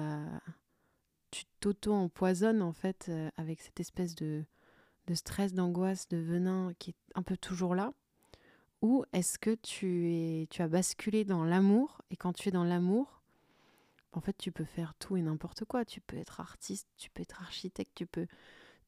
tu 1.30 1.44
t'auto-empoisonnes, 1.60 2.62
en 2.62 2.72
fait, 2.72 3.06
euh, 3.08 3.30
avec 3.36 3.60
cette 3.60 3.80
espèce 3.80 4.14
de, 4.14 4.44
de 5.06 5.14
stress, 5.14 5.54
d'angoisse, 5.54 6.08
de 6.08 6.16
venin 6.16 6.72
qui 6.78 6.90
est 6.90 6.96
un 7.14 7.22
peu 7.22 7.36
toujours 7.36 7.74
là? 7.74 7.92
Ou 8.82 9.04
est-ce 9.12 9.38
que 9.38 9.54
tu, 9.54 10.12
es, 10.12 10.46
tu 10.50 10.62
as 10.62 10.68
basculé 10.68 11.24
dans 11.24 11.44
l'amour 11.44 12.02
et 12.10 12.16
quand 12.16 12.32
tu 12.32 12.48
es 12.48 12.52
dans 12.52 12.64
l'amour, 12.64 13.22
en 14.12 14.20
fait, 14.20 14.36
tu 14.36 14.50
peux 14.50 14.64
faire 14.64 14.94
tout 14.94 15.16
et 15.16 15.22
n'importe 15.22 15.64
quoi. 15.64 15.84
Tu 15.84 16.00
peux 16.00 16.16
être 16.16 16.40
artiste, 16.40 16.88
tu 16.96 17.10
peux 17.10 17.22
être 17.22 17.40
architecte, 17.42 17.92
tu 17.94 18.06
peux, 18.06 18.26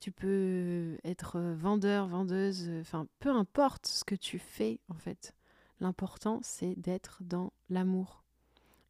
tu 0.00 0.10
peux 0.10 0.98
être 1.04 1.38
vendeur, 1.40 2.08
vendeuse, 2.08 2.70
enfin, 2.80 3.06
peu 3.18 3.30
importe 3.30 3.87
ce 3.87 4.04
que 4.04 4.14
tu 4.14 4.38
fais, 4.38 4.80
en 4.88 4.94
fait. 4.94 5.34
L'important, 5.80 6.40
c'est 6.42 6.75
d'être 6.76 7.22
dans 7.22 7.52
l'amour. 7.68 8.25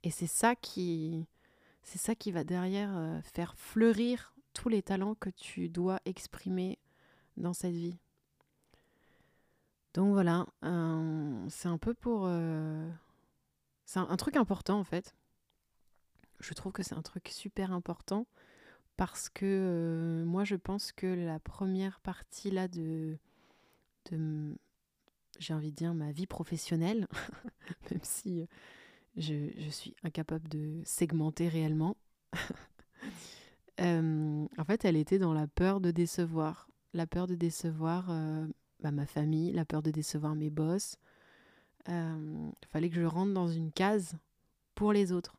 Et 0.04 0.10
c'est 0.10 0.28
ça 0.28 0.54
qui, 0.54 1.26
c'est 1.82 1.98
ça 1.98 2.14
qui 2.14 2.30
va 2.30 2.44
derrière 2.44 2.96
euh, 2.96 3.20
faire 3.22 3.54
fleurir 3.56 4.34
tous 4.54 4.68
les 4.68 4.82
talents 4.82 5.14
que 5.14 5.30
tu 5.30 5.68
dois 5.68 6.00
exprimer 6.04 6.78
dans 7.38 7.54
cette 7.54 7.74
vie. 7.74 7.98
Donc 9.94 10.12
voilà, 10.12 10.46
c'est 11.48 11.68
un 11.68 11.78
peu 11.78 11.94
pour... 11.94 12.26
Euh, 12.26 12.88
c'est 13.84 13.98
un, 13.98 14.16
truc 14.16 14.36
important 14.36 14.78
en 14.78 14.84
fait. 14.84 15.14
Je 16.40 16.52
trouve 16.54 16.72
que 16.72 16.82
c'est 16.82 16.94
un 16.94 17.02
truc 17.02 17.28
super 17.28 17.72
important 17.72 18.26
parce 18.96 19.28
que 19.28 19.44
euh, 19.44 20.24
moi 20.24 20.44
je 20.44 20.56
pense 20.56 20.92
que 20.92 21.06
la 21.06 21.40
première 21.40 22.00
partie 22.00 22.50
là 22.50 22.68
de, 22.68 23.18
j'ai 25.38 25.54
envie 25.54 25.70
de 25.70 25.76
dire 25.76 25.94
ma 25.94 26.12
vie 26.12 26.26
professionnelle, 26.26 27.08
même 27.90 28.00
si 28.02 28.42
euh, 28.42 28.46
je, 29.16 29.68
suis 29.70 29.96
incapable 30.04 30.48
de 30.48 30.80
segmenter 30.84 31.48
réellement, 31.48 31.96
en 33.80 34.64
fait 34.64 34.84
elle 34.84 34.96
était 34.96 35.18
dans 35.18 35.32
la 35.32 35.46
peur 35.46 35.80
de 35.80 35.90
décevoir 35.90 36.68
la 36.94 37.06
peur 37.06 37.26
de 37.26 37.34
décevoir 37.34 38.10
euh, 38.10 38.46
bah, 38.80 38.90
ma 38.90 39.06
famille, 39.06 39.52
la 39.52 39.64
peur 39.64 39.82
de 39.82 39.90
décevoir 39.90 40.34
mes 40.34 40.50
boss, 40.50 40.96
Il 41.86 42.52
fallait 42.68 42.90
que 42.90 42.96
je 42.96 43.04
rentre 43.04 43.32
dans 43.32 43.48
une 43.48 43.72
case 43.72 44.16
pour 44.74 44.92
les 44.92 45.12
autres. 45.12 45.36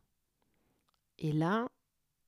Et 1.18 1.32
là, 1.32 1.68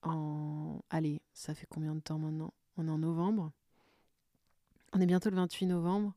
en... 0.02 0.80
Allez, 0.90 1.22
ça 1.32 1.54
fait 1.54 1.66
combien 1.66 1.94
de 1.94 2.00
temps 2.00 2.18
maintenant? 2.18 2.52
On 2.76 2.86
est 2.86 2.90
en 2.90 2.98
novembre. 2.98 3.52
On 4.92 5.00
est 5.00 5.06
bientôt 5.06 5.30
le 5.30 5.36
28 5.36 5.66
novembre. 5.66 6.14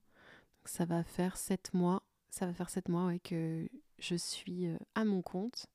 ça 0.65 0.85
va 0.85 1.03
faire 1.03 1.37
sept 1.37 1.73
mois. 1.73 2.03
Ça 2.29 2.45
va 2.45 2.53
faire 2.53 2.69
sept 2.69 2.89
mois 2.89 3.05
ouais, 3.05 3.19
que 3.19 3.69
je 3.99 4.15
suis 4.15 4.67
euh, 4.67 4.77
à 4.95 5.05
mon 5.05 5.21
compte. 5.21 5.67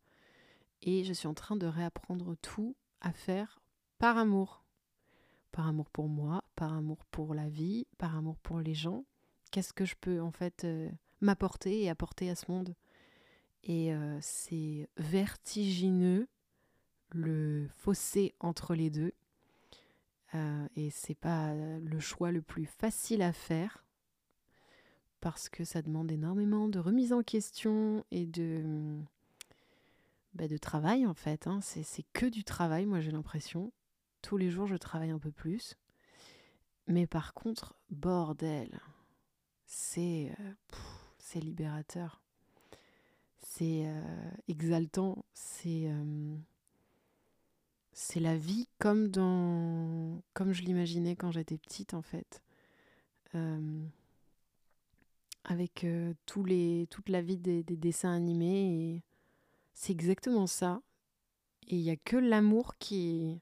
Et 0.82 1.04
je 1.04 1.12
suis 1.12 1.28
en 1.28 1.34
train 1.34 1.56
de 1.56 1.66
réapprendre 1.66 2.37
tout 2.42 2.76
à 3.00 3.12
faire 3.12 3.60
par 3.99 4.18
amour. 4.18 4.64
Par 5.52 5.66
amour 5.66 5.90
pour 5.90 6.08
moi, 6.08 6.39
par 6.60 6.74
amour 6.74 7.06
pour 7.06 7.32
la 7.32 7.48
vie, 7.48 7.86
par 7.96 8.14
amour 8.14 8.38
pour 8.38 8.60
les 8.60 8.74
gens. 8.74 9.06
Qu'est-ce 9.50 9.72
que 9.72 9.86
je 9.86 9.94
peux 9.98 10.20
en 10.20 10.30
fait 10.30 10.64
euh, 10.64 10.90
m'apporter 11.22 11.82
et 11.82 11.88
apporter 11.88 12.28
à 12.28 12.34
ce 12.34 12.52
monde? 12.52 12.76
Et 13.64 13.94
euh, 13.94 14.18
c'est 14.20 14.86
vertigineux 14.98 16.28
le 17.12 17.66
fossé 17.78 18.34
entre 18.40 18.74
les 18.74 18.90
deux. 18.90 19.14
Euh, 20.34 20.68
et 20.76 20.90
c'est 20.90 21.14
pas 21.14 21.54
le 21.54 21.98
choix 21.98 22.30
le 22.30 22.42
plus 22.42 22.66
facile 22.66 23.22
à 23.22 23.32
faire 23.32 23.86
parce 25.22 25.48
que 25.48 25.64
ça 25.64 25.80
demande 25.80 26.12
énormément 26.12 26.68
de 26.68 26.78
remise 26.78 27.14
en 27.14 27.22
question 27.22 28.04
et 28.10 28.26
de, 28.26 28.98
bah, 30.34 30.44
travail 30.60 31.06
en 31.06 31.14
fait. 31.14 31.46
Hein. 31.46 31.60
C'est 31.62 32.04
que 32.12 32.26
du 32.26 32.44
travail, 32.44 32.84
moi 32.84 33.00
j'ai 33.00 33.12
l'impression. 33.12 33.72
Tous 34.20 34.36
les 34.36 34.50
jours 34.50 34.66
je 34.66 34.76
travaille 34.76 35.10
un 35.10 35.18
peu 35.18 35.32
plus. 35.32 35.78
Mais 36.90 37.06
par 37.06 37.35
contre, 37.35 37.75
bordel, 37.90 38.80
c'est 39.66 40.32
euh, 40.40 41.40
libérateur. 41.40 42.20
C'est 43.40 43.85
euh, 43.87 44.30
exaltant. 44.49 45.25
C'est 45.32 45.88
c'est 47.92 48.20
la 48.20 48.37
vie 48.37 48.66
comme 48.78 49.09
dans 49.09 50.23
comme 50.32 50.52
je 50.52 50.62
l'imaginais 50.62 51.16
quand 51.16 51.32
j'étais 51.32 51.59
petite 51.59 51.92
en 51.92 52.00
fait 52.02 52.42
euh, 53.35 53.85
avec 55.44 55.85
euh, 55.85 56.14
tous 56.25 56.44
les 56.44 56.87
toute 56.90 57.09
la 57.09 57.20
vie 57.20 57.37
des, 57.37 57.62
dessins 57.62 58.14
animés 58.14 59.02
c'est 59.75 59.92
exactement 59.92 60.47
ça 60.47 60.80
et 61.66 61.76
il 61.76 61.82
y 61.82 61.90
a 61.90 61.97
que 61.97 62.16
l'amour 62.16 62.76
qui 62.78 63.38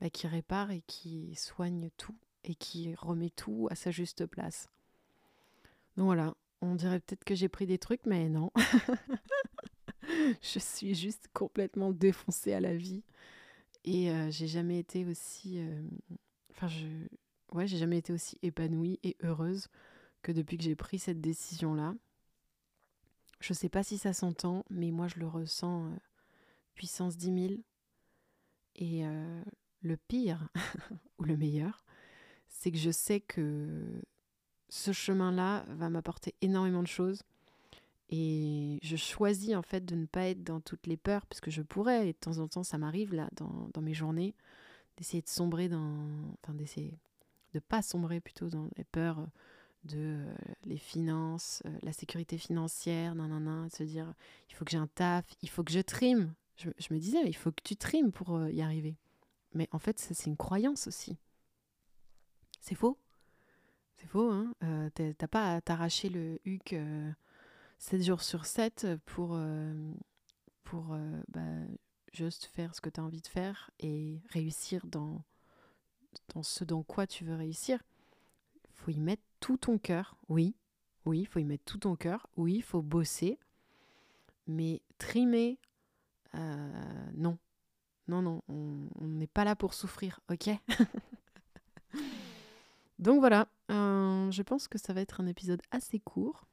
bah, 0.00 0.10
qui 0.10 0.26
répare 0.26 0.70
et 0.70 0.82
qui 0.86 1.34
soigne 1.34 1.90
tout 1.96 2.16
et 2.44 2.54
qui 2.54 2.94
remet 2.94 3.30
tout 3.30 3.68
à 3.70 3.74
sa 3.74 3.90
juste 3.90 4.26
place 4.26 4.68
donc 5.96 6.06
voilà 6.06 6.34
on 6.62 6.74
dirait 6.74 7.00
peut-être 7.00 7.24
que 7.24 7.34
j'ai 7.34 7.48
pris 7.48 7.66
des 7.66 7.78
trucs 7.78 8.06
mais 8.06 8.28
non 8.28 8.50
je 10.42 10.58
suis 10.58 10.94
juste 10.94 11.28
complètement 11.32 11.92
défoncée 11.92 12.52
à 12.52 12.60
la 12.60 12.76
vie. 12.76 13.02
Et 13.84 14.10
euh, 14.10 14.30
j'ai 14.30 14.46
jamais 14.46 14.78
été 14.78 15.04
aussi. 15.04 15.58
Euh, 15.58 15.82
enfin, 16.50 16.68
je. 16.68 16.86
Ouais, 17.52 17.66
j'ai 17.66 17.78
jamais 17.78 17.98
été 17.98 18.12
aussi 18.12 18.38
épanouie 18.42 19.00
et 19.02 19.16
heureuse 19.22 19.68
que 20.22 20.30
depuis 20.30 20.56
que 20.56 20.62
j'ai 20.62 20.76
pris 20.76 20.98
cette 20.98 21.20
décision-là. 21.20 21.94
Je 23.40 23.54
sais 23.54 23.68
pas 23.68 23.82
si 23.82 23.98
ça 23.98 24.12
s'entend, 24.12 24.64
mais 24.70 24.90
moi 24.90 25.08
je 25.08 25.18
le 25.18 25.26
ressens 25.26 25.86
euh, 25.86 25.96
puissance 26.74 27.16
10 27.16 27.48
000. 27.48 27.60
Et 28.76 29.02
le 29.82 29.96
pire, 29.96 30.48
ou 31.18 31.24
le 31.24 31.36
meilleur, 31.36 31.84
c'est 32.50 32.70
que 32.70 32.78
je 32.78 32.90
sais 32.90 33.20
que 33.20 34.02
ce 34.68 34.92
chemin-là 34.92 35.64
va 35.68 35.88
m'apporter 35.88 36.34
énormément 36.42 36.82
de 36.82 36.88
choses 36.88 37.22
et 38.10 38.78
je 38.82 38.96
choisis 38.96 39.54
en 39.54 39.62
fait 39.62 39.84
de 39.84 39.94
ne 39.94 40.06
pas 40.06 40.26
être 40.26 40.42
dans 40.42 40.60
toutes 40.60 40.86
les 40.86 40.96
peurs, 40.96 41.26
puisque 41.26 41.50
je 41.50 41.62
pourrais, 41.62 42.08
et 42.08 42.12
de 42.12 42.18
temps 42.18 42.38
en 42.38 42.48
temps 42.48 42.64
ça 42.64 42.76
m'arrive 42.76 43.14
là 43.14 43.28
dans, 43.36 43.70
dans, 43.72 43.80
mes 43.80 43.94
journées, 43.94 44.34
d'essayer 44.96 45.22
de 45.22 45.28
sombrer 45.28 45.68
dans. 45.68 45.96
Enfin, 46.42 46.54
d'essayer 46.54 46.92
de 47.54 47.60
pas 47.60 47.82
sombrer 47.82 48.20
plutôt 48.20 48.48
dans 48.48 48.68
les 48.76 48.84
peurs 48.84 49.26
de 49.84 49.96
euh, 49.96 50.34
les 50.64 50.76
finances, 50.76 51.62
euh, 51.66 51.78
la 51.82 51.92
sécurité 51.92 52.36
financière, 52.36 53.14
nan, 53.14 53.68
de 53.68 53.74
se 53.74 53.82
dire 53.84 54.12
il 54.48 54.54
faut 54.54 54.64
que 54.64 54.72
j'ai 54.72 54.78
un 54.78 54.88
taf, 54.88 55.24
il 55.42 55.48
faut 55.48 55.62
que 55.62 55.72
je 55.72 55.80
trime. 55.80 56.34
Je, 56.56 56.92
me 56.92 56.98
disais, 56.98 57.22
il 57.24 57.34
faut 57.34 57.50
que 57.50 57.62
tu 57.64 57.74
trimes 57.74 58.12
pour 58.12 58.36
euh, 58.36 58.50
y 58.50 58.60
arriver. 58.60 58.94
Mais 59.54 59.66
en 59.72 59.78
fait, 59.78 59.98
c'est 59.98 60.26
une 60.26 60.36
croyance 60.36 60.86
aussi. 60.86 61.16
C'est 62.60 62.74
faux. 62.74 62.98
C'est 63.96 64.06
faux, 64.06 64.30
hein. 64.30 64.54
T'as 64.94 65.28
pas 65.28 65.54
à 65.54 65.60
t'arracher 65.60 66.08
le 66.08 66.38
huc 66.44 66.74
7 67.80 68.02
jours 68.02 68.22
sur 68.22 68.44
7 68.44 68.86
pour, 69.06 69.30
euh, 69.32 69.92
pour 70.64 70.92
euh, 70.92 71.22
bah, 71.28 71.40
juste 72.12 72.44
faire 72.44 72.74
ce 72.74 72.80
que 72.82 72.90
tu 72.90 73.00
as 73.00 73.02
envie 73.02 73.22
de 73.22 73.26
faire 73.26 73.70
et 73.80 74.20
réussir 74.28 74.86
dans, 74.86 75.22
dans 76.34 76.42
ce 76.42 76.62
dans 76.62 76.82
quoi 76.82 77.06
tu 77.06 77.24
veux 77.24 77.34
réussir. 77.34 77.82
Faut 78.74 78.90
y 78.90 79.00
mettre 79.00 79.22
tout 79.40 79.56
ton 79.56 79.78
cœur, 79.78 80.14
oui. 80.28 80.54
Oui, 81.06 81.24
faut 81.24 81.38
y 81.38 81.44
mettre 81.44 81.64
tout 81.64 81.78
ton 81.78 81.96
cœur. 81.96 82.28
Oui, 82.36 82.56
il 82.56 82.62
faut 82.62 82.82
bosser. 82.82 83.38
Mais 84.46 84.82
trimer, 84.98 85.58
euh, 86.34 87.10
non. 87.14 87.38
Non, 88.08 88.20
non, 88.20 88.42
on 88.48 89.06
n'est 89.06 89.26
pas 89.26 89.44
là 89.44 89.56
pour 89.56 89.72
souffrir, 89.72 90.20
ok? 90.30 90.50
Donc 93.00 93.18
voilà, 93.18 93.48
je 93.68 94.42
pense 94.42 94.68
que 94.68 94.78
ça 94.78 94.92
va 94.92 95.00
être 95.00 95.20
un 95.20 95.26
épisode 95.26 95.62
assez 95.72 95.98
court. 95.98 96.46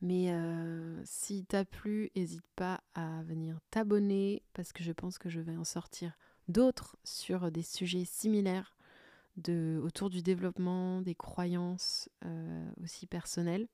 Mais 0.00 0.30
euh, 0.30 1.00
si 1.04 1.44
t'as 1.44 1.64
plu, 1.64 2.10
n'hésite 2.14 2.46
pas 2.54 2.80
à 2.94 3.22
venir 3.24 3.58
t'abonner 3.70 4.42
parce 4.52 4.72
que 4.72 4.84
je 4.84 4.92
pense 4.92 5.18
que 5.18 5.28
je 5.28 5.40
vais 5.40 5.56
en 5.56 5.64
sortir 5.64 6.16
d'autres 6.46 6.96
sur 7.02 7.50
des 7.50 7.62
sujets 7.62 8.04
similaires 8.04 8.76
de, 9.36 9.80
autour 9.82 10.08
du 10.08 10.22
développement, 10.22 11.02
des 11.02 11.14
croyances 11.14 12.08
euh, 12.24 12.70
aussi 12.82 13.06
personnelles. 13.06 13.68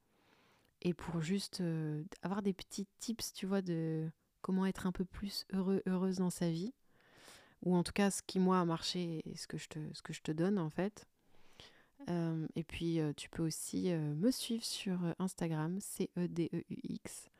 Et 0.80 0.94
pour 0.94 1.20
juste 1.20 1.60
euh, 1.60 2.02
avoir 2.22 2.42
des 2.42 2.52
petits 2.52 2.86
tips, 2.98 3.32
tu 3.32 3.46
vois, 3.46 3.62
de 3.62 4.10
comment 4.42 4.66
être 4.66 4.86
un 4.86 4.92
peu 4.92 5.04
plus 5.04 5.46
heureux, 5.52 5.82
heureuse 5.86 6.16
dans 6.16 6.30
sa 6.30 6.50
vie. 6.50 6.72
Ou 7.64 7.74
en 7.76 7.82
tout 7.82 7.92
cas, 7.92 8.10
ce 8.10 8.22
qui 8.22 8.38
moi 8.38 8.60
a 8.60 8.64
marché 8.64 9.22
et 9.24 9.36
ce 9.36 9.46
que 9.46 9.58
je 9.58 9.68
te, 9.68 9.78
ce 9.94 10.02
que 10.02 10.12
je 10.12 10.20
te 10.20 10.32
donne 10.32 10.58
en 10.58 10.70
fait. 10.70 11.06
Euh, 12.08 12.46
et 12.54 12.64
puis, 12.64 13.00
euh, 13.00 13.12
tu 13.16 13.28
peux 13.28 13.42
aussi 13.42 13.90
euh, 13.90 14.14
me 14.14 14.30
suivre 14.30 14.64
sur 14.64 14.98
Instagram, 15.18 15.80
C-E-D-E-U-X. 15.80 17.30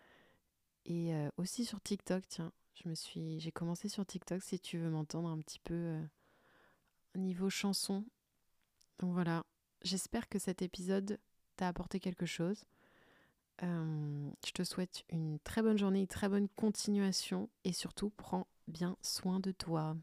Et 0.87 1.15
aussi 1.39 1.65
sur 1.65 1.81
TikTok, 1.81 2.25
tiens. 2.29 2.53
Je 2.75 2.91
me 2.91 2.95
suis, 2.95 3.41
j'ai 3.41 3.51
commencé 3.51 3.89
sur 3.89 4.05
TikTok 4.05 4.43
si 4.43 4.61
tu 4.61 4.77
veux 4.77 4.91
m'entendre 4.91 5.31
un 5.31 5.39
petit 5.39 5.59
peu 5.61 5.99
niveau 7.15 7.49
chanson. 7.49 8.05
Donc 8.99 9.15
voilà, 9.15 9.47
j'espère 9.81 10.29
que 10.29 10.39
cet 10.39 10.61
épisode 10.61 11.19
t'a 11.57 11.69
apporté 11.69 12.01
quelque 12.01 12.27
chose. 12.27 12.67
je 13.63 14.53
te 14.53 14.63
souhaite 14.63 15.05
une 15.09 15.39
très 15.39 15.63
bonne 15.63 15.79
journée, 15.79 16.01
une 16.01 16.07
très 16.07 16.29
bonne 16.29 16.51
continuation 16.51 17.49
et 17.65 17.73
surtout 17.73 18.11
prends 18.11 18.47
bien 18.69 18.99
soin 19.01 19.41
de 19.41 19.53
toi. 19.53 19.97